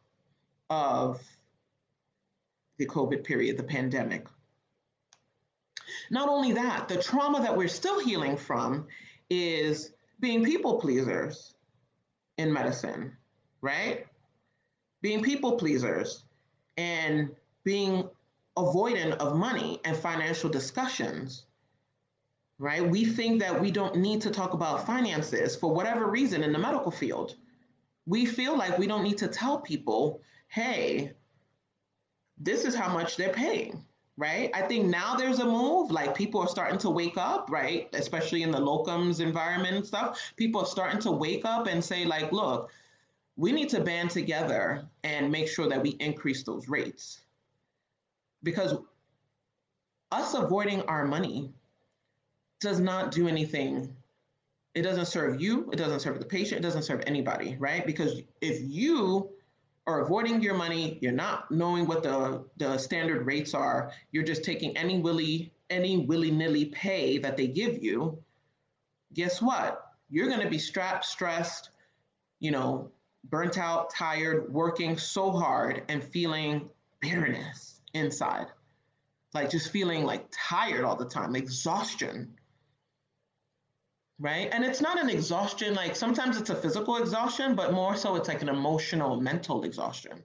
of 0.70 1.20
the 2.78 2.86
COVID 2.86 3.24
period, 3.24 3.56
the 3.56 3.64
pandemic. 3.64 4.26
Not 6.10 6.28
only 6.28 6.52
that, 6.52 6.88
the 6.88 7.02
trauma 7.02 7.40
that 7.40 7.56
we're 7.56 7.68
still 7.68 8.00
healing 8.00 8.36
from 8.36 8.86
is 9.30 9.92
being 10.22 10.44
people 10.44 10.80
pleasers 10.80 11.54
in 12.38 12.50
medicine, 12.50 13.12
right? 13.60 14.06
Being 15.02 15.20
people 15.20 15.56
pleasers 15.56 16.24
and 16.76 17.30
being 17.64 18.08
avoidant 18.56 19.16
of 19.16 19.36
money 19.36 19.80
and 19.84 19.96
financial 19.96 20.48
discussions, 20.48 21.46
right? 22.58 22.88
We 22.88 23.04
think 23.04 23.40
that 23.40 23.60
we 23.60 23.72
don't 23.72 23.96
need 23.96 24.20
to 24.22 24.30
talk 24.30 24.54
about 24.54 24.86
finances 24.86 25.56
for 25.56 25.74
whatever 25.74 26.08
reason 26.08 26.44
in 26.44 26.52
the 26.52 26.58
medical 26.58 26.92
field. 26.92 27.34
We 28.06 28.24
feel 28.24 28.56
like 28.56 28.78
we 28.78 28.86
don't 28.86 29.02
need 29.02 29.18
to 29.18 29.28
tell 29.28 29.60
people, 29.60 30.20
hey, 30.46 31.12
this 32.38 32.64
is 32.64 32.76
how 32.76 32.92
much 32.92 33.16
they're 33.16 33.32
paying 33.32 33.84
right? 34.16 34.50
I 34.54 34.62
think 34.62 34.86
now 34.86 35.14
there's 35.16 35.38
a 35.38 35.44
move, 35.44 35.90
like 35.90 36.14
people 36.14 36.40
are 36.40 36.48
starting 36.48 36.78
to 36.80 36.90
wake 36.90 37.16
up, 37.16 37.50
right? 37.50 37.88
Especially 37.92 38.42
in 38.42 38.50
the 38.50 38.58
locums 38.58 39.20
environment 39.20 39.76
and 39.76 39.86
stuff. 39.86 40.32
People 40.36 40.60
are 40.60 40.66
starting 40.66 41.00
to 41.00 41.10
wake 41.10 41.44
up 41.44 41.66
and 41.66 41.82
say, 41.82 42.04
like, 42.04 42.30
look, 42.32 42.70
we 43.36 43.52
need 43.52 43.70
to 43.70 43.80
band 43.80 44.10
together 44.10 44.86
and 45.04 45.32
make 45.32 45.48
sure 45.48 45.68
that 45.68 45.82
we 45.82 45.90
increase 46.00 46.42
those 46.42 46.68
rates. 46.68 47.20
Because 48.42 48.74
us 50.10 50.34
avoiding 50.34 50.82
our 50.82 51.06
money 51.06 51.50
does 52.60 52.80
not 52.80 53.12
do 53.12 53.28
anything. 53.28 53.96
It 54.74 54.82
doesn't 54.82 55.06
serve 55.06 55.40
you, 55.40 55.70
it 55.72 55.76
doesn't 55.76 56.00
serve 56.00 56.18
the 56.18 56.24
patient, 56.24 56.60
it 56.60 56.62
doesn't 56.62 56.82
serve 56.82 57.02
anybody, 57.06 57.56
right? 57.58 57.84
Because 57.84 58.22
if 58.40 58.60
you 58.62 59.31
are 59.86 60.00
avoiding 60.00 60.40
your 60.40 60.54
money, 60.54 60.98
you're 61.00 61.12
not 61.12 61.50
knowing 61.50 61.86
what 61.86 62.02
the, 62.02 62.44
the 62.56 62.78
standard 62.78 63.26
rates 63.26 63.54
are, 63.54 63.92
you're 64.12 64.22
just 64.22 64.44
taking 64.44 64.76
any 64.76 65.00
willy 65.00 65.52
any 65.70 66.04
willy-nilly 66.04 66.66
pay 66.66 67.16
that 67.16 67.36
they 67.36 67.46
give 67.46 67.82
you, 67.82 68.18
guess 69.14 69.40
what? 69.40 69.92
You're 70.10 70.28
gonna 70.28 70.50
be 70.50 70.58
strapped, 70.58 71.06
stressed, 71.06 71.70
you 72.40 72.50
know, 72.50 72.90
burnt 73.24 73.56
out, 73.56 73.88
tired, 73.88 74.52
working 74.52 74.98
so 74.98 75.30
hard 75.30 75.82
and 75.88 76.04
feeling 76.04 76.68
bitterness 77.00 77.80
inside. 77.94 78.48
Like 79.32 79.48
just 79.48 79.70
feeling 79.70 80.04
like 80.04 80.26
tired 80.30 80.84
all 80.84 80.96
the 80.96 81.06
time, 81.06 81.34
exhaustion 81.34 82.36
right? 84.22 84.48
And 84.52 84.64
it's 84.64 84.80
not 84.80 85.00
an 85.02 85.10
exhaustion, 85.10 85.74
like 85.74 85.96
sometimes 85.96 86.40
it's 86.40 86.48
a 86.48 86.54
physical 86.54 86.96
exhaustion, 86.96 87.56
but 87.56 87.72
more 87.72 87.96
so 87.96 88.14
it's 88.14 88.28
like 88.28 88.40
an 88.40 88.48
emotional, 88.48 89.20
mental 89.20 89.64
exhaustion. 89.64 90.22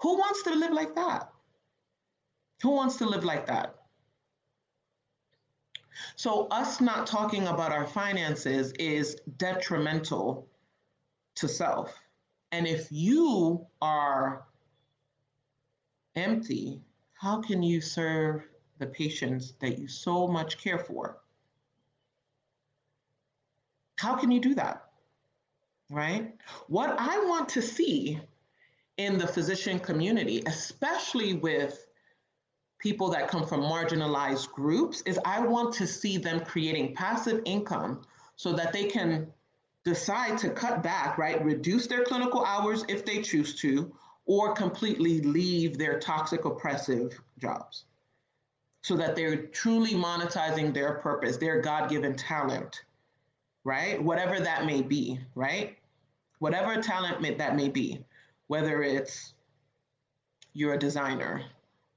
Who 0.00 0.18
wants 0.18 0.42
to 0.42 0.54
live 0.54 0.72
like 0.72 0.94
that? 0.94 1.30
Who 2.62 2.70
wants 2.72 2.96
to 2.98 3.06
live 3.06 3.24
like 3.24 3.46
that? 3.46 3.74
So, 6.16 6.46
us 6.48 6.82
not 6.82 7.06
talking 7.06 7.46
about 7.46 7.72
our 7.72 7.86
finances 7.86 8.72
is 8.72 9.16
detrimental 9.38 10.46
to 11.36 11.48
self. 11.48 11.98
And 12.52 12.66
if 12.66 12.88
you 12.90 13.66
are 13.80 14.44
empty, 16.16 16.82
how 17.14 17.40
can 17.40 17.62
you 17.62 17.80
serve 17.80 18.46
the 18.78 18.86
patients 18.86 19.54
that 19.60 19.78
you 19.78 19.88
so 19.88 20.26
much 20.26 20.58
care 20.58 20.78
for? 20.78 21.20
How 24.00 24.16
can 24.16 24.30
you 24.30 24.40
do 24.40 24.54
that? 24.54 24.84
Right? 25.90 26.34
What 26.68 26.96
I 26.98 27.18
want 27.26 27.48
to 27.50 27.62
see 27.62 28.18
in 28.96 29.18
the 29.18 29.26
physician 29.26 29.78
community, 29.78 30.42
especially 30.46 31.34
with 31.34 31.86
people 32.78 33.10
that 33.10 33.28
come 33.28 33.46
from 33.46 33.60
marginalized 33.60 34.50
groups, 34.52 35.02
is 35.02 35.18
I 35.26 35.40
want 35.40 35.74
to 35.74 35.86
see 35.86 36.16
them 36.16 36.40
creating 36.40 36.94
passive 36.94 37.42
income 37.44 38.02
so 38.36 38.52
that 38.54 38.72
they 38.72 38.84
can 38.84 39.26
decide 39.84 40.38
to 40.38 40.48
cut 40.48 40.82
back, 40.82 41.18
right? 41.18 41.44
Reduce 41.44 41.86
their 41.86 42.04
clinical 42.04 42.44
hours 42.44 42.84
if 42.88 43.04
they 43.04 43.20
choose 43.20 43.54
to, 43.60 43.92
or 44.24 44.54
completely 44.54 45.20
leave 45.20 45.76
their 45.76 45.98
toxic, 45.98 46.46
oppressive 46.46 47.20
jobs 47.38 47.84
so 48.82 48.96
that 48.96 49.14
they're 49.14 49.46
truly 49.48 49.92
monetizing 49.92 50.72
their 50.72 50.94
purpose, 50.94 51.36
their 51.36 51.60
God 51.60 51.90
given 51.90 52.14
talent, 52.16 52.82
right? 53.64 54.02
Whatever 54.02 54.40
that 54.40 54.64
may 54.66 54.82
be, 54.82 55.20
right? 55.34 55.76
Whatever 56.38 56.80
talent 56.80 57.38
that 57.38 57.56
may 57.56 57.68
be, 57.68 58.04
whether 58.46 58.82
it's 58.82 59.34
you're 60.52 60.74
a 60.74 60.78
designer, 60.78 61.42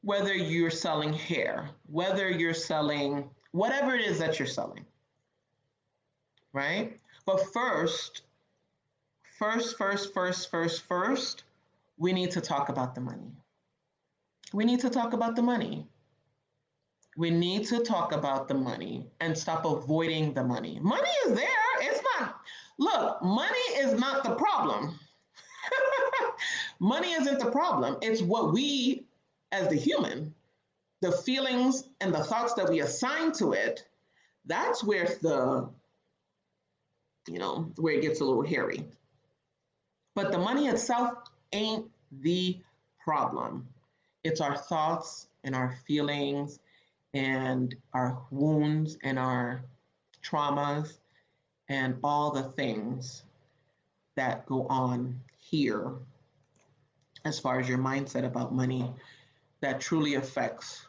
whether 0.02 0.34
you're 0.34 0.70
selling 0.70 1.14
hair, 1.14 1.70
whether 1.88 2.30
you're 2.30 2.54
selling 2.54 3.30
whatever 3.52 3.96
it 3.96 4.02
is 4.02 4.20
that 4.20 4.38
you're 4.38 4.48
selling, 4.48 4.86
right? 6.52 7.00
But 7.26 7.54
first, 7.54 8.24
first, 9.40 9.78
first, 9.78 10.14
first, 10.14 10.52
first, 10.52 10.82
first, 10.84 11.44
we 11.98 12.12
need 12.12 12.32
to 12.32 12.42
talk 12.42 12.70
about 12.70 12.96
the 12.96 13.02
money. 13.02 13.32
We 14.52 14.66
need 14.66 14.82
to 14.82 14.90
talk 14.90 15.14
about 15.14 15.36
the 15.36 15.42
money. 15.42 15.88
We 17.16 17.30
need 17.30 17.68
to 17.68 17.80
talk 17.84 18.12
about 18.12 18.48
the 18.48 18.56
money 18.56 19.06
and 19.20 19.38
stop 19.38 19.66
avoiding 19.66 20.34
the 20.34 20.44
money. 20.44 20.80
Money 20.82 21.10
is 21.28 21.36
there. 21.36 21.48
It's 21.82 22.02
not, 22.20 22.40
look, 22.80 23.22
money 23.22 23.60
is 23.78 24.00
not 24.00 24.24
the 24.24 24.36
problem. 24.36 25.00
money 26.80 27.12
isn't 27.12 27.40
the 27.40 27.52
problem. 27.52 27.98
It's 28.02 28.22
what 28.22 28.52
we, 28.52 29.06
as 29.52 29.68
the 29.68 29.76
human, 29.76 30.34
the 31.02 31.12
feelings 31.12 31.84
and 32.02 32.14
the 32.14 32.24
thoughts 32.24 32.54
that 32.56 32.70
we 32.70 32.82
assign 32.82 33.32
to 33.34 33.54
it, 33.54 33.86
that's 34.46 34.84
where 34.84 35.06
the, 35.22 35.70
you 37.28 37.38
know, 37.38 37.72
where 37.78 37.94
it 37.94 38.02
gets 38.02 38.22
a 38.22 38.26
little 38.26 38.44
hairy. 38.44 38.86
But 40.16 40.32
the 40.32 40.40
money 40.40 40.68
itself 40.68 41.14
ain't 41.52 41.90
the 42.22 42.60
problem. 43.04 43.68
It's 44.24 44.42
our 44.42 44.58
thoughts 44.58 45.28
and 45.44 45.56
our 45.56 45.76
feelings 45.86 46.60
and 47.14 47.76
our 47.94 48.20
wounds 48.32 48.98
and 49.04 49.20
our 49.20 49.64
traumas 50.24 50.98
and 51.70 51.98
all 52.04 52.32
the 52.32 52.44
things 52.44 53.24
that 54.16 54.46
go 54.46 54.68
on 54.68 55.20
here 55.38 55.94
as 57.26 57.40
far 57.40 57.60
as 57.60 57.70
your 57.70 57.78
mindset 57.78 58.26
about 58.26 58.54
money 58.54 58.92
that 59.62 59.80
truly 59.80 60.16
affects 60.16 60.88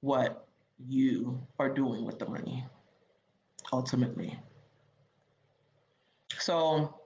what 0.00 0.46
you 0.88 1.40
are 1.58 1.72
doing 1.72 2.04
with 2.04 2.18
the 2.18 2.26
money 2.28 2.64
ultimately. 3.72 4.36
So 6.38 6.98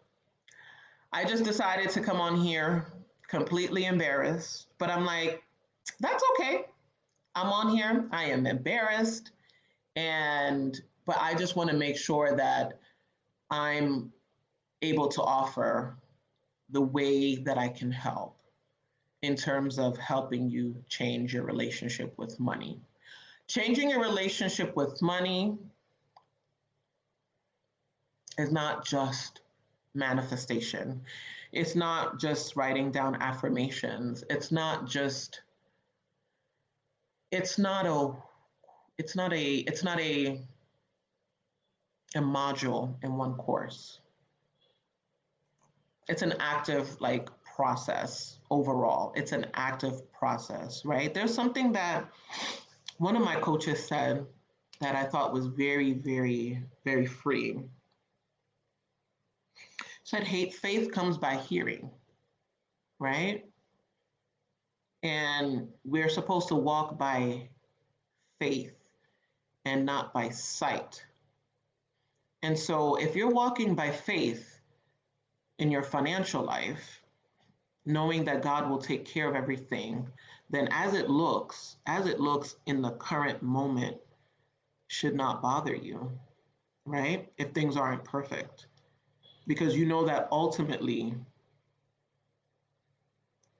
I 1.13 1.25
just 1.25 1.45
decided 1.45 1.91
to 1.91 2.01
come 2.01 2.21
on 2.21 2.37
here 2.37 2.87
completely 3.29 3.85
embarrassed, 3.85 4.69
but 4.79 4.89
I'm 4.89 5.05
like, 5.05 5.43
that's 6.01 6.23
okay. 6.35 6.65
I'm 7.37 7.52
on 7.52 7.69
here. 7.69 8.09
I 8.12 8.25
am 8.25 8.47
embarrassed. 8.47 9.31
And, 9.95 10.81
but 11.05 11.19
I 11.21 11.35
just 11.35 11.55
want 11.55 11.71
to 11.71 11.76
make 11.76 11.99
sure 11.99 12.35
that 12.35 12.81
I'm 13.50 14.11
able 14.81 15.09
to 15.09 15.23
offer 15.23 15.97
the 16.71 16.81
way 16.81 17.37
that 17.37 17.59
I 17.59 17.69
can 17.69 17.93
help 17.93 18.38
in 19.23 19.37
terms 19.37 19.78
of 19.78 19.97
helping 19.99 20.50
you 20.50 20.75
change 20.88 21.35
your 21.35 21.45
relationship 21.45 22.14
with 22.16 22.40
money. 22.40 22.81
Changing 23.49 23.90
your 23.90 24.00
relationship 24.00 24.75
with 24.75 25.00
money 25.02 25.57
is 28.38 28.50
not 28.50 28.85
just 28.85 29.40
manifestation. 29.95 31.02
It's 31.52 31.75
not 31.75 32.19
just 32.19 32.57
writing 32.57 32.90
down 32.90 33.21
affirmations. 33.23 34.25
It's 34.31 34.50
not 34.50 34.87
just 34.87 35.42
it's 37.31 37.59
not 37.59 37.87
a 37.87 38.12
it's 38.99 39.17
not 39.17 39.33
a 39.33 39.55
it's 39.57 39.85
not 39.85 40.01
a 40.01 40.41
a 42.15 42.21
module 42.21 42.95
in 43.03 43.17
one 43.17 43.35
course. 43.35 44.01
It's 46.09 46.23
an 46.23 46.35
active 46.39 47.01
like 47.01 47.29
process 47.57 48.39
overall. 48.51 49.12
It's 49.17 49.33
an 49.33 49.47
active 49.55 50.12
process 50.12 50.85
right? 50.85 51.12
There's 51.12 51.35
something 51.35 51.73
that 51.73 52.09
one 52.99 53.17
of 53.17 53.23
my 53.23 53.37
coaches 53.37 53.87
said 53.87 54.27
that 54.81 54.95
i 54.95 55.05
thought 55.05 55.33
was 55.33 55.47
very 55.47 55.93
very 55.93 56.62
very 56.85 57.07
freeing 57.07 57.69
said 60.05 60.25
hate 60.25 60.55
faith 60.55 60.93
comes 60.93 61.19
by 61.19 61.37
hearing 61.37 61.91
right 62.99 63.45
and 65.02 65.68
we're 65.85 66.09
supposed 66.09 66.48
to 66.48 66.54
walk 66.54 66.98
by 66.98 67.48
faith 68.38 68.74
and 69.64 69.85
not 69.85 70.12
by 70.12 70.28
sight. 70.28 71.04
And 72.42 72.59
so 72.59 72.96
if 72.96 73.16
you're 73.16 73.30
walking 73.30 73.74
by 73.74 73.90
faith 73.90 74.61
in 75.59 75.70
your 75.70 75.82
financial 75.82 76.42
life, 76.42 77.02
knowing 77.85 78.24
that 78.24 78.42
God 78.42 78.68
will 78.68 78.78
take 78.78 79.04
care 79.04 79.28
of 79.28 79.35
everything, 79.35 80.06
then 80.50 80.68
as 80.70 80.94
it 80.94 81.09
looks, 81.09 81.76
as 81.87 82.06
it 82.06 82.20
looks 82.20 82.56
in 82.66 82.82
the 82.82 82.92
current 82.92 83.42
moment, 83.42 83.96
should 84.88 85.14
not 85.14 85.42
bother 85.42 85.74
you, 85.74 86.11
right? 86.85 87.28
If 87.38 87.50
things 87.50 87.76
aren't 87.76 88.04
perfect. 88.04 88.66
Because 89.46 89.76
you 89.76 89.87
know 89.87 90.04
that 90.04 90.28
ultimately 90.30 91.14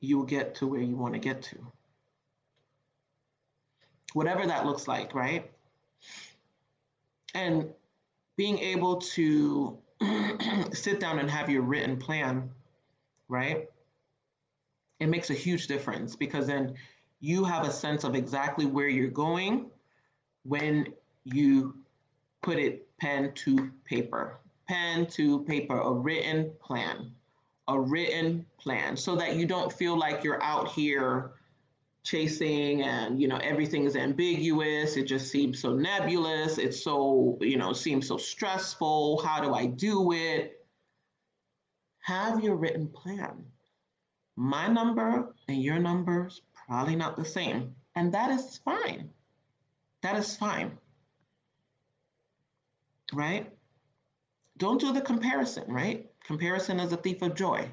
you'll 0.07 0.25
get 0.25 0.55
to 0.57 0.66
where 0.66 0.81
you 0.81 0.97
want 0.97 1.14
to 1.14 1.21
get 1.21 1.42
to. 1.42 1.57
Whatever 4.12 4.47
that 4.47 4.64
looks 4.64 4.88
like, 4.88 5.14
right? 5.14 5.51
And 7.35 7.69
being 8.37 8.59
able 8.59 8.97
to 8.97 9.79
sit 10.73 11.01
down 11.01 11.19
and 11.19 11.31
have 11.31 11.51
your 11.51 11.62
written 11.62 11.97
plan, 11.97 12.49
right? 13.29 13.69
It 15.01 15.09
makes 15.09 15.31
a 15.31 15.35
huge 15.35 15.66
difference 15.66 16.16
because 16.16 16.47
then 16.47 16.75
you 17.21 17.45
have 17.45 17.66
a 17.66 17.71
sense 17.71 18.05
of 18.05 18.14
exactly 18.14 18.64
where 18.64 18.88
you're 18.88 19.09
going 19.09 19.71
when 20.45 20.92
you 21.25 21.77
put 22.42 22.59
it 22.59 22.87
pen 22.99 23.33
to 23.35 23.71
paper. 23.85 24.38
Pen 24.69 25.07
to 25.07 25.45
paper, 25.45 25.79
a 25.81 25.92
written 25.92 26.53
plan 26.61 27.12
a 27.69 27.79
written 27.79 28.47
plan 28.59 28.97
so 28.97 29.17
that 29.17 29.37
you 29.37 29.47
don't 29.47 29.73
feel 29.73 29.99
like 29.99 30.23
you're 30.23 30.43
out 30.43 30.69
here 30.69 31.33
chasing 32.05 32.83
and 32.83 33.21
you 33.21 33.27
know 33.27 33.39
everything 33.39 33.85
is 33.85 33.97
ambiguous. 33.97 34.97
It 34.97 35.05
just 35.05 35.31
seems 35.31 35.61
so 35.61 35.73
nebulous. 35.75 36.59
It's 36.59 36.83
so 36.83 37.37
you 37.41 37.57
know 37.57 37.73
seems 37.73 38.07
so 38.07 38.17
stressful. 38.17 39.21
How 39.25 39.43
do 39.43 39.53
i 39.53 39.67
do 39.67 40.13
it? 40.13 40.65
Have 42.03 42.43
your 42.43 42.55
written 42.55 42.87
plan. 42.89 43.47
My 44.37 44.69
number 44.69 45.35
and 45.49 45.63
your 45.63 45.81
numbers 45.81 46.43
probably 46.67 46.95
not 46.95 47.17
the 47.17 47.25
same. 47.25 47.75
And 47.97 48.15
that 48.15 48.31
is 48.31 48.61
fine. 48.65 49.11
That 50.03 50.17
is 50.17 50.37
fine. 50.37 50.79
Right? 53.13 53.51
Don't 54.59 54.81
do 54.81 54.93
the 54.93 55.01
comparison 55.01 55.65
right 55.73 56.11
Comparison 56.27 56.81
is 56.81 56.93
a 56.93 56.97
thief 56.97 57.23
of 57.23 57.35
joy. 57.35 57.71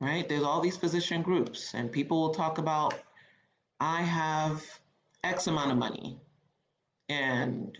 Right? 0.00 0.28
There's 0.28 0.42
all 0.42 0.60
these 0.60 0.76
physician 0.76 1.22
groups, 1.22 1.74
and 1.74 1.90
people 1.90 2.20
will 2.20 2.34
talk 2.34 2.58
about, 2.58 2.94
I 3.80 4.02
have 4.02 4.64
X 5.22 5.46
amount 5.46 5.70
of 5.70 5.78
money, 5.78 6.18
and 7.08 7.78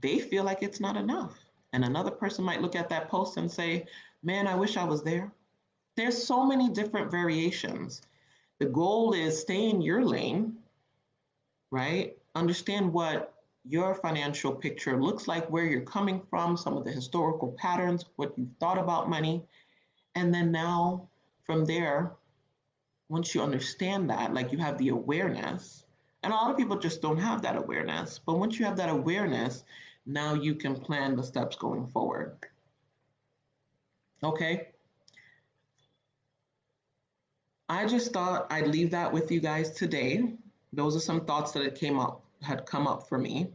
they 0.00 0.18
feel 0.18 0.44
like 0.44 0.62
it's 0.62 0.80
not 0.80 0.96
enough. 0.96 1.38
And 1.72 1.84
another 1.84 2.10
person 2.10 2.44
might 2.44 2.62
look 2.62 2.74
at 2.74 2.88
that 2.88 3.08
post 3.08 3.36
and 3.36 3.50
say, 3.50 3.86
Man, 4.22 4.48
I 4.48 4.56
wish 4.56 4.76
I 4.76 4.84
was 4.84 5.02
there. 5.02 5.32
There's 5.96 6.20
so 6.22 6.44
many 6.44 6.68
different 6.68 7.10
variations. 7.10 8.02
The 8.58 8.66
goal 8.66 9.12
is 9.12 9.40
stay 9.40 9.68
in 9.68 9.80
your 9.80 10.04
lane, 10.04 10.56
right? 11.70 12.16
Understand 12.34 12.92
what 12.92 13.37
your 13.68 13.94
financial 13.94 14.52
picture 14.52 15.00
looks 15.00 15.28
like, 15.28 15.50
where 15.50 15.66
you're 15.66 15.82
coming 15.82 16.22
from, 16.30 16.56
some 16.56 16.76
of 16.76 16.84
the 16.84 16.90
historical 16.90 17.52
patterns, 17.58 18.06
what 18.16 18.32
you've 18.36 18.56
thought 18.58 18.78
about 18.78 19.10
money. 19.10 19.44
And 20.14 20.32
then 20.32 20.50
now 20.50 21.08
from 21.44 21.66
there, 21.66 22.12
once 23.10 23.34
you 23.34 23.42
understand 23.42 24.08
that, 24.08 24.32
like 24.32 24.52
you 24.52 24.58
have 24.58 24.78
the 24.78 24.88
awareness, 24.88 25.84
and 26.22 26.32
a 26.32 26.36
lot 26.36 26.50
of 26.50 26.56
people 26.56 26.78
just 26.78 27.02
don't 27.02 27.18
have 27.18 27.42
that 27.42 27.56
awareness, 27.56 28.18
but 28.18 28.38
once 28.38 28.58
you 28.58 28.64
have 28.64 28.76
that 28.78 28.88
awareness, 28.88 29.64
now 30.06 30.32
you 30.34 30.54
can 30.54 30.74
plan 30.74 31.14
the 31.14 31.22
steps 31.22 31.56
going 31.56 31.86
forward. 31.88 32.36
Okay. 34.22 34.68
I 37.68 37.86
just 37.86 38.12
thought 38.12 38.46
I'd 38.50 38.66
leave 38.66 38.90
that 38.92 39.12
with 39.12 39.30
you 39.30 39.40
guys 39.40 39.70
today. 39.72 40.34
Those 40.72 40.96
are 40.96 41.00
some 41.00 41.26
thoughts 41.26 41.52
that 41.52 41.62
it 41.62 41.74
came 41.74 41.98
up 41.98 42.24
had 42.40 42.64
come 42.66 42.86
up 42.86 43.08
for 43.08 43.18
me. 43.18 43.52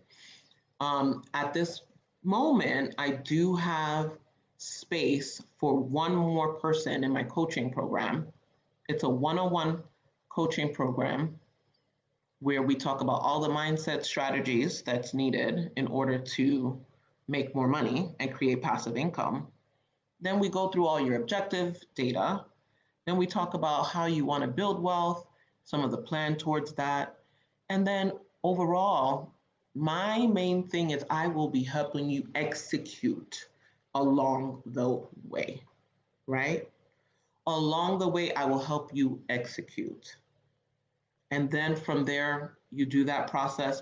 Um, 0.83 1.23
at 1.33 1.53
this 1.53 1.81
moment, 2.23 2.95
I 2.97 3.11
do 3.11 3.55
have 3.55 4.17
space 4.57 5.41
for 5.57 5.79
one 5.79 6.13
more 6.13 6.55
person 6.55 7.05
in 7.05 7.11
my 7.11 7.23
coaching 7.23 7.71
program. 7.71 8.27
It's 8.89 9.03
a 9.03 9.09
one 9.09 9.39
on 9.39 9.51
one 9.51 9.83
coaching 10.27 10.73
program 10.73 11.39
where 12.39 12.61
we 12.61 12.75
talk 12.75 12.99
about 12.99 13.21
all 13.21 13.39
the 13.39 13.47
mindset 13.47 14.03
strategies 14.03 14.81
that's 14.81 15.13
needed 15.13 15.71
in 15.77 15.87
order 15.87 16.17
to 16.17 16.81
make 17.29 17.55
more 17.55 17.69
money 17.69 18.13
and 18.19 18.33
create 18.33 18.61
passive 18.61 18.97
income. 18.97 19.47
Then 20.19 20.37
we 20.37 20.49
go 20.49 20.67
through 20.67 20.85
all 20.85 20.99
your 20.99 21.15
objective 21.15 21.81
data. 21.95 22.43
Then 23.05 23.15
we 23.15 23.25
talk 23.25 23.53
about 23.53 23.83
how 23.83 24.05
you 24.05 24.25
want 24.25 24.41
to 24.41 24.49
build 24.49 24.83
wealth, 24.83 25.25
some 25.63 25.85
of 25.85 25.91
the 25.91 25.97
plan 26.09 26.35
towards 26.35 26.73
that. 26.73 27.19
And 27.69 27.87
then 27.87 28.11
overall, 28.43 29.32
my 29.75 30.27
main 30.27 30.67
thing 30.67 30.91
is 30.91 31.03
I 31.09 31.27
will 31.27 31.49
be 31.49 31.63
helping 31.63 32.09
you 32.09 32.27
execute 32.35 33.47
along 33.95 34.61
the 34.65 35.01
way, 35.27 35.63
right? 36.27 36.69
Along 37.47 37.99
the 37.99 38.07
way, 38.07 38.33
I 38.33 38.45
will 38.45 38.59
help 38.59 38.91
you 38.93 39.21
execute. 39.29 40.15
And 41.31 41.49
then 41.49 41.75
from 41.75 42.05
there, 42.05 42.57
you 42.71 42.85
do 42.85 43.03
that 43.05 43.29
process 43.29 43.81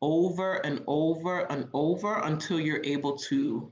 over 0.00 0.54
and 0.66 0.82
over 0.86 1.50
and 1.50 1.68
over 1.72 2.20
until 2.20 2.60
you're 2.60 2.82
able 2.84 3.16
to 3.16 3.70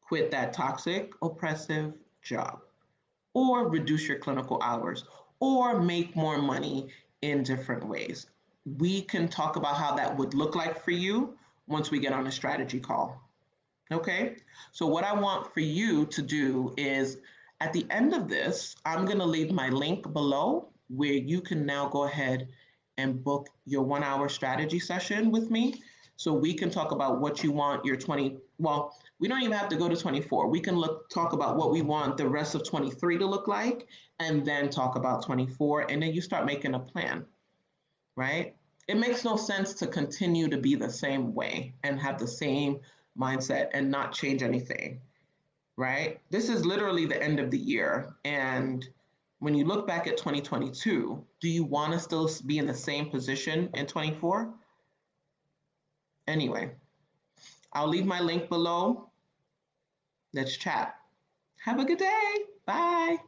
quit 0.00 0.30
that 0.30 0.52
toxic, 0.52 1.12
oppressive 1.22 1.92
job 2.22 2.60
or 3.34 3.68
reduce 3.68 4.08
your 4.08 4.18
clinical 4.18 4.60
hours 4.62 5.04
or 5.40 5.80
make 5.80 6.16
more 6.16 6.40
money 6.40 6.88
in 7.22 7.42
different 7.42 7.86
ways. 7.86 8.26
We 8.76 9.02
can 9.02 9.28
talk 9.28 9.56
about 9.56 9.76
how 9.76 9.94
that 9.96 10.16
would 10.16 10.34
look 10.34 10.54
like 10.54 10.82
for 10.84 10.90
you 10.90 11.36
once 11.66 11.90
we 11.90 11.98
get 11.98 12.12
on 12.12 12.26
a 12.26 12.32
strategy 12.32 12.80
call. 12.80 13.20
Okay, 13.90 14.36
so 14.72 14.86
what 14.86 15.04
I 15.04 15.14
want 15.14 15.52
for 15.54 15.60
you 15.60 16.04
to 16.06 16.20
do 16.20 16.74
is 16.76 17.18
at 17.60 17.72
the 17.72 17.86
end 17.90 18.12
of 18.14 18.28
this, 18.28 18.76
I'm 18.84 19.04
going 19.04 19.18
to 19.18 19.24
leave 19.24 19.50
my 19.50 19.68
link 19.70 20.12
below 20.12 20.68
where 20.88 21.12
you 21.12 21.40
can 21.40 21.64
now 21.64 21.88
go 21.88 22.04
ahead 22.04 22.48
and 22.98 23.22
book 23.22 23.48
your 23.64 23.82
one 23.82 24.02
hour 24.02 24.28
strategy 24.28 24.78
session 24.78 25.30
with 25.30 25.50
me. 25.50 25.82
So 26.16 26.32
we 26.32 26.52
can 26.52 26.68
talk 26.68 26.90
about 26.90 27.20
what 27.20 27.44
you 27.44 27.52
want 27.52 27.84
your 27.84 27.96
20, 27.96 28.38
well, 28.58 28.96
we 29.20 29.28
don't 29.28 29.42
even 29.42 29.56
have 29.56 29.68
to 29.68 29.76
go 29.76 29.88
to 29.88 29.96
24. 29.96 30.48
We 30.48 30.60
can 30.60 30.76
look 30.76 31.08
talk 31.10 31.32
about 31.32 31.56
what 31.56 31.70
we 31.70 31.80
want 31.80 32.16
the 32.16 32.28
rest 32.28 32.54
of 32.54 32.64
23 32.64 33.18
to 33.18 33.26
look 33.26 33.46
like 33.46 33.86
and 34.18 34.44
then 34.44 34.68
talk 34.68 34.96
about 34.96 35.24
24 35.24 35.90
and 35.90 36.02
then 36.02 36.12
you 36.12 36.20
start 36.20 36.44
making 36.44 36.74
a 36.74 36.78
plan. 36.78 37.24
Right? 38.16 38.56
It 38.88 38.96
makes 38.96 39.24
no 39.24 39.36
sense 39.36 39.74
to 39.74 39.86
continue 39.86 40.48
to 40.48 40.56
be 40.56 40.74
the 40.74 40.90
same 40.90 41.34
way 41.34 41.74
and 41.84 42.00
have 42.00 42.18
the 42.18 42.26
same 42.26 42.80
mindset 43.18 43.68
and 43.74 43.90
not 43.90 44.12
change 44.12 44.42
anything. 44.42 45.00
Right? 45.76 46.20
This 46.30 46.48
is 46.48 46.66
literally 46.66 47.06
the 47.06 47.22
end 47.22 47.38
of 47.38 47.50
the 47.50 47.58
year 47.58 48.16
and 48.24 48.88
when 49.40 49.54
you 49.54 49.64
look 49.64 49.86
back 49.86 50.06
at 50.06 50.16
2022, 50.16 51.24
do 51.40 51.48
you 51.48 51.64
want 51.64 51.92
to 51.92 52.00
still 52.00 52.28
be 52.46 52.58
in 52.58 52.66
the 52.66 52.74
same 52.74 53.08
position 53.08 53.70
in 53.74 53.86
24? 53.86 54.52
Anyway, 56.26 56.72
I'll 57.72 57.88
leave 57.88 58.06
my 58.06 58.20
link 58.20 58.48
below. 58.48 59.10
Let's 60.34 60.56
chat. 60.56 60.96
Have 61.64 61.78
a 61.78 61.84
good 61.84 61.98
day. 61.98 62.32
Bye. 62.66 63.18